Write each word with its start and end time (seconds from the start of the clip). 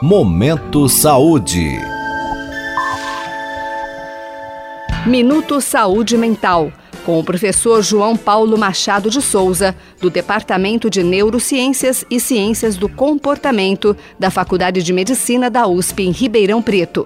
Momento 0.00 0.88
Saúde. 0.88 1.76
Minuto 5.04 5.60
Saúde 5.60 6.16
Mental, 6.16 6.72
com 7.04 7.18
o 7.18 7.24
professor 7.24 7.82
João 7.82 8.16
Paulo 8.16 8.56
Machado 8.56 9.10
de 9.10 9.20
Souza, 9.20 9.74
do 10.00 10.08
Departamento 10.08 10.88
de 10.88 11.02
Neurociências 11.02 12.04
e 12.08 12.20
Ciências 12.20 12.76
do 12.76 12.88
Comportamento 12.88 13.96
da 14.16 14.30
Faculdade 14.30 14.84
de 14.84 14.92
Medicina 14.92 15.50
da 15.50 15.66
USP 15.66 16.04
em 16.04 16.12
Ribeirão 16.12 16.62
Preto. 16.62 17.04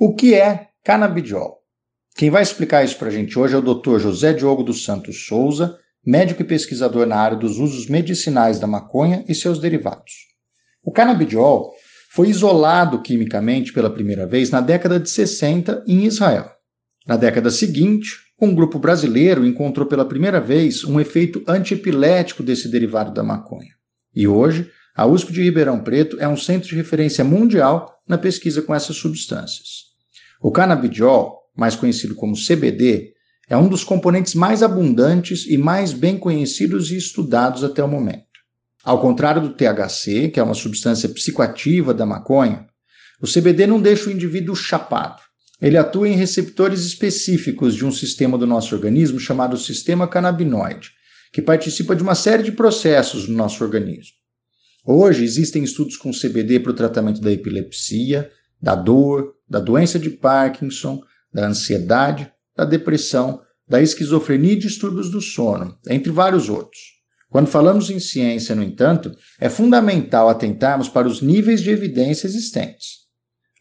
O 0.00 0.14
que 0.14 0.34
é 0.34 0.68
canabidiol? 0.82 1.58
Quem 2.16 2.30
vai 2.30 2.42
explicar 2.42 2.86
isso 2.86 2.96
para 2.96 3.08
a 3.08 3.12
gente 3.12 3.38
hoje 3.38 3.54
é 3.54 3.58
o 3.58 3.74
Dr. 3.74 3.98
José 3.98 4.32
Diogo 4.32 4.62
dos 4.62 4.82
Santos 4.82 5.26
Souza, 5.26 5.76
médico 6.02 6.40
e 6.40 6.46
pesquisador 6.46 7.04
na 7.04 7.16
área 7.16 7.36
dos 7.36 7.58
usos 7.58 7.86
medicinais 7.86 8.58
da 8.58 8.66
maconha 8.66 9.22
e 9.28 9.34
seus 9.34 9.58
derivados. 9.58 10.35
O 10.86 10.92
canabidiol 10.92 11.72
foi 12.10 12.28
isolado 12.28 13.02
quimicamente 13.02 13.72
pela 13.72 13.90
primeira 13.90 14.26
vez 14.26 14.50
na 14.50 14.60
década 14.60 15.00
de 15.00 15.10
60 15.10 15.82
em 15.86 16.04
Israel. 16.04 16.48
Na 17.04 17.16
década 17.16 17.50
seguinte, 17.50 18.12
um 18.40 18.54
grupo 18.54 18.78
brasileiro 18.78 19.44
encontrou 19.44 19.86
pela 19.86 20.04
primeira 20.04 20.40
vez 20.40 20.84
um 20.84 21.00
efeito 21.00 21.42
antiepilético 21.48 22.42
desse 22.42 22.68
derivado 22.70 23.12
da 23.12 23.24
maconha. 23.24 23.74
E 24.14 24.28
hoje, 24.28 24.70
a 24.94 25.04
USP 25.04 25.32
de 25.32 25.42
Ribeirão 25.42 25.80
Preto 25.80 26.18
é 26.20 26.28
um 26.28 26.36
centro 26.36 26.68
de 26.68 26.76
referência 26.76 27.24
mundial 27.24 28.00
na 28.08 28.16
pesquisa 28.16 28.62
com 28.62 28.72
essas 28.72 28.96
substâncias. 28.96 29.86
O 30.40 30.52
canabidiol 30.52 31.46
mais 31.56 31.74
conhecido 31.74 32.14
como 32.14 32.36
CBD, 32.36 33.14
é 33.48 33.56
um 33.56 33.68
dos 33.68 33.82
componentes 33.82 34.34
mais 34.34 34.62
abundantes 34.62 35.46
e 35.48 35.56
mais 35.56 35.92
bem 35.92 36.18
conhecidos 36.18 36.90
e 36.90 36.96
estudados 36.96 37.64
até 37.64 37.82
o 37.82 37.88
momento. 37.88 38.26
Ao 38.86 39.00
contrário 39.00 39.42
do 39.42 39.48
THC, 39.48 40.28
que 40.28 40.38
é 40.38 40.42
uma 40.44 40.54
substância 40.54 41.08
psicoativa 41.08 41.92
da 41.92 42.06
maconha, 42.06 42.68
o 43.20 43.26
CBD 43.26 43.66
não 43.66 43.80
deixa 43.80 44.08
o 44.08 44.12
indivíduo 44.12 44.54
chapado. 44.54 45.20
Ele 45.60 45.76
atua 45.76 46.08
em 46.08 46.14
receptores 46.14 46.86
específicos 46.86 47.74
de 47.74 47.84
um 47.84 47.90
sistema 47.90 48.38
do 48.38 48.46
nosso 48.46 48.72
organismo 48.76 49.18
chamado 49.18 49.56
sistema 49.56 50.06
canabinoide, 50.06 50.92
que 51.32 51.42
participa 51.42 51.96
de 51.96 52.04
uma 52.04 52.14
série 52.14 52.44
de 52.44 52.52
processos 52.52 53.26
no 53.26 53.34
nosso 53.34 53.64
organismo. 53.64 54.14
Hoje 54.84 55.24
existem 55.24 55.64
estudos 55.64 55.96
com 55.96 56.12
CBD 56.12 56.60
para 56.60 56.70
o 56.70 56.76
tratamento 56.76 57.20
da 57.20 57.32
epilepsia, 57.32 58.30
da 58.62 58.76
dor, 58.76 59.34
da 59.50 59.58
doença 59.58 59.98
de 59.98 60.10
Parkinson, 60.10 61.00
da 61.34 61.48
ansiedade, 61.48 62.30
da 62.56 62.64
depressão, 62.64 63.42
da 63.66 63.82
esquizofrenia 63.82 64.52
e 64.52 64.56
distúrbios 64.56 65.10
do 65.10 65.20
sono, 65.20 65.76
entre 65.88 66.12
vários 66.12 66.48
outros. 66.48 66.95
Quando 67.36 67.48
falamos 67.48 67.90
em 67.90 68.00
ciência, 68.00 68.54
no 68.54 68.62
entanto, 68.62 69.14
é 69.38 69.50
fundamental 69.50 70.30
atentarmos 70.30 70.88
para 70.88 71.06
os 71.06 71.20
níveis 71.20 71.60
de 71.60 71.68
evidência 71.68 72.26
existentes. 72.26 73.00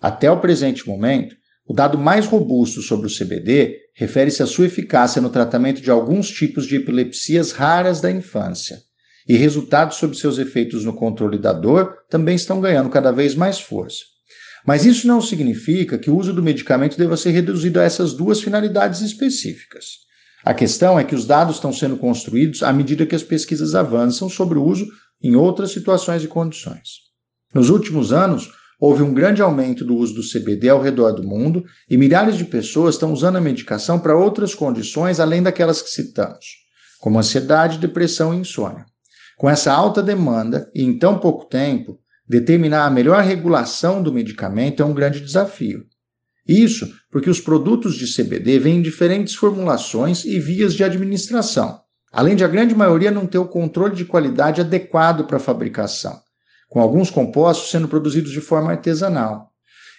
Até 0.02 0.32
o 0.32 0.40
presente 0.40 0.88
momento, 0.88 1.36
o 1.68 1.74
dado 1.74 1.98
mais 1.98 2.26
robusto 2.26 2.82
sobre 2.82 3.08
o 3.08 3.14
CBD 3.14 3.76
refere-se 3.94 4.42
à 4.42 4.46
sua 4.46 4.68
eficácia 4.68 5.22
no 5.22 5.30
tratamento 5.30 5.82
de 5.82 5.92
alguns 5.92 6.30
tipos 6.30 6.66
de 6.66 6.78
epilepsias 6.78 7.52
raras 7.52 8.00
da 8.00 8.10
infância, 8.10 8.80
e 9.28 9.36
resultados 9.36 9.98
sobre 9.98 10.16
seus 10.16 10.38
efeitos 10.38 10.86
no 10.86 10.94
controle 10.94 11.38
da 11.38 11.52
dor 11.52 11.98
também 12.10 12.38
estão 12.38 12.62
ganhando 12.62 12.90
cada 12.90 13.12
vez 13.12 13.36
mais 13.36 13.60
força. 13.60 14.06
Mas 14.66 14.86
isso 14.86 15.06
não 15.06 15.20
significa 15.20 15.98
que 15.98 16.10
o 16.10 16.16
uso 16.16 16.32
do 16.32 16.42
medicamento 16.42 16.98
deva 16.98 17.18
ser 17.18 17.32
reduzido 17.32 17.82
a 17.82 17.84
essas 17.84 18.14
duas 18.14 18.40
finalidades 18.40 19.02
específicas. 19.02 20.05
A 20.46 20.54
questão 20.54 21.00
é 21.00 21.04
que 21.04 21.16
os 21.16 21.26
dados 21.26 21.56
estão 21.56 21.74
sendo 21.74 21.98
construídos 21.98 22.62
à 22.62 22.72
medida 22.72 23.06
que 23.06 23.16
as 23.16 23.24
pesquisas 23.24 23.74
avançam 23.74 24.30
sobre 24.30 24.60
o 24.60 24.64
uso 24.64 24.88
em 25.22 25.36
outras 25.36 25.72
situações 25.72 26.24
e 26.24 26.28
condições. 26.28 27.00
Nos 27.54 27.70
últimos 27.70 28.14
anos, 28.14 28.52
houve 28.80 29.02
um 29.02 29.14
grande 29.14 29.42
aumento 29.42 29.84
do 29.84 29.96
uso 29.96 30.14
do 30.14 30.22
CBD 30.22 30.70
ao 30.70 30.82
redor 30.82 31.14
do 31.14 31.24
mundo 31.24 31.64
e 31.90 31.98
milhares 31.98 32.38
de 32.38 32.46
pessoas 32.46 32.94
estão 32.94 33.12
usando 33.12 33.38
a 33.38 33.42
medicação 33.42 33.98
para 33.98 34.16
outras 34.16 34.54
condições 34.54 35.20
além 35.20 35.42
daquelas 35.42 35.82
que 35.82 35.90
citamos, 35.90 36.46
como 37.00 37.18
ansiedade, 37.18 37.80
depressão 37.80 38.32
e 38.34 38.38
insônia. 38.38 38.86
Com 39.38 39.50
essa 39.50 39.74
alta 39.74 40.04
demanda 40.04 40.70
e 40.76 40.84
em 40.84 40.98
tão 41.00 41.18
pouco 41.18 41.46
tempo, 41.46 42.00
Determinar 42.28 42.88
a 42.88 42.90
melhor 42.90 43.22
regulação 43.22 44.02
do 44.02 44.12
medicamento 44.12 44.82
é 44.82 44.86
um 44.86 44.96
grande 44.96 45.22
desafio. 45.22 45.86
Isso 46.48 46.92
porque 47.12 47.30
os 47.30 47.40
produtos 47.40 47.96
de 47.96 48.06
CBD 48.14 48.60
vêm 48.60 48.78
em 48.78 48.82
diferentes 48.82 49.34
formulações 49.34 50.26
e 50.26 50.40
vias 50.40 50.74
de 50.74 50.84
administração, 50.84 51.80
além 52.12 52.36
de 52.36 52.44
a 52.44 52.48
grande 52.48 52.76
maioria 52.76 53.10
não 53.10 53.26
ter 53.26 53.38
o 53.38 53.48
controle 53.48 53.96
de 53.96 54.06
qualidade 54.06 54.62
adequado 54.62 55.26
para 55.26 55.38
a 55.38 55.40
fabricação, 55.40 56.20
com 56.70 56.80
alguns 56.80 57.10
compostos 57.10 57.72
sendo 57.72 57.88
produzidos 57.88 58.32
de 58.32 58.42
forma 58.42 58.72
artesanal. 58.72 59.50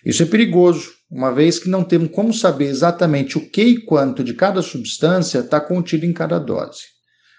Isso 0.04 0.22
é 0.22 0.26
perigoso, 0.26 0.92
uma 1.10 1.32
vez 1.32 1.58
que 1.58 1.68
não 1.68 1.82
temos 1.82 2.10
como 2.12 2.32
saber 2.32 2.66
exatamente 2.66 3.38
o 3.38 3.50
que 3.50 3.62
e 3.62 3.84
quanto 3.84 4.22
de 4.22 4.34
cada 4.34 4.62
substância 4.62 5.40
está 5.40 5.60
contido 5.60 6.04
em 6.04 6.12
cada 6.12 6.38
dose. 6.38 6.82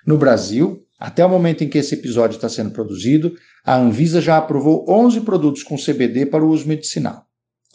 No 0.06 0.18
Brasil, 0.18 0.82
até 1.00 1.26
o 1.26 1.30
momento 1.30 1.64
em 1.64 1.70
que 1.70 1.78
esse 1.78 1.94
episódio 1.94 2.36
está 2.36 2.50
sendo 2.50 2.72
produzido, 2.72 3.36
a 3.64 3.78
Anvisa 3.78 4.20
já 4.20 4.38
aprovou 4.38 4.86
11 4.90 5.22
produtos 5.22 5.64
com 5.64 5.78
CBD 5.78 6.26
para 6.26 6.44
o 6.44 6.50
uso 6.50 6.68
medicinal. 6.68 7.27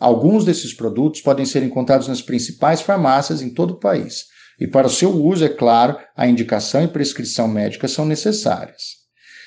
Alguns 0.02 0.44
desses 0.44 0.74
produtos 0.74 1.20
podem 1.20 1.46
ser 1.46 1.62
encontrados 1.62 2.08
nas 2.08 2.20
principais 2.20 2.80
farmácias 2.80 3.40
em 3.40 3.48
todo 3.48 3.74
o 3.74 3.78
país, 3.78 4.24
e 4.58 4.66
para 4.66 4.88
o 4.88 4.90
seu 4.90 5.10
uso, 5.10 5.44
é 5.44 5.48
claro, 5.48 5.96
a 6.16 6.26
indicação 6.26 6.82
e 6.82 6.88
prescrição 6.88 7.46
médica 7.46 7.86
são 7.86 8.04
necessárias. 8.04 8.82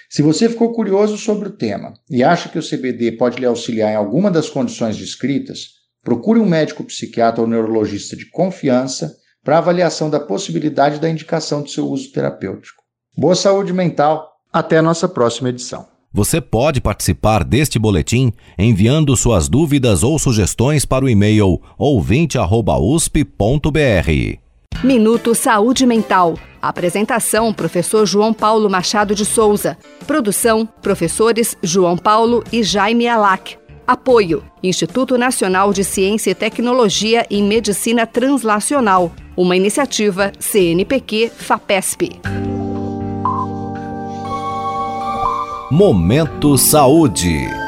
Se 0.10 0.22
você 0.22 0.48
ficou 0.48 0.72
curioso 0.72 1.18
sobre 1.18 1.50
o 1.50 1.58
tema 1.58 1.92
e 2.10 2.24
acha 2.24 2.48
que 2.48 2.58
o 2.58 2.64
CBD 2.64 3.18
pode 3.18 3.38
lhe 3.38 3.46
auxiliar 3.46 3.92
em 3.92 3.98
alguma 3.98 4.32
das 4.32 4.50
condições 4.50 4.96
descritas, 4.96 5.72
procure 6.02 6.40
um 6.40 6.48
médico 6.48 6.86
psiquiatra 6.86 7.42
ou 7.42 7.48
neurologista 7.50 8.16
de 8.16 8.30
confiança 8.30 9.14
para 9.44 9.58
avaliação 9.58 10.10
da 10.10 10.22
possibilidade 10.22 11.02
da 11.02 11.10
indicação 11.10 11.64
do 11.64 11.70
seu 11.70 11.86
uso 11.86 12.14
terapêutico. 12.14 12.82
Boa 13.18 13.36
saúde 13.36 13.74
mental. 13.74 14.32
Até 14.54 14.78
a 14.78 14.82
nossa 14.82 15.10
próxima 15.10 15.50
edição. 15.50 15.95
Você 16.16 16.40
pode 16.40 16.80
participar 16.80 17.44
deste 17.44 17.78
boletim 17.78 18.32
enviando 18.58 19.18
suas 19.18 19.50
dúvidas 19.50 20.02
ou 20.02 20.18
sugestões 20.18 20.86
para 20.86 21.04
o 21.04 21.10
e-mail 21.10 21.62
ouvinte@usp.br. 21.78 24.40
Minuto 24.82 25.36
Saúde 25.36 25.86
Mental. 25.86 26.40
Apresentação: 26.62 27.54
Professor 27.54 28.06
João 28.06 28.34
Paulo 28.34 28.70
Machado 28.70 29.14
de 29.14 29.26
Souza. 29.26 29.78
Produção: 30.08 30.66
Professores 30.82 31.58
João 31.62 31.98
Paulo 31.98 32.46
e 32.50 32.64
Jaime 32.64 33.10
Alac. 33.10 33.58
Apoio: 33.86 34.42
Instituto 34.64 35.18
Nacional 35.18 35.74
de 35.74 35.84
Ciência 35.84 36.32
e 36.32 36.36
Tecnologia 36.36 37.28
em 37.30 37.44
Medicina 37.44 38.08
Translacional. 38.08 39.12
Uma 39.36 39.58
iniciativa 39.58 40.32
CNPq-FAPESP. 40.40 42.22
Momento 45.76 46.58
Saúde. 46.58 47.65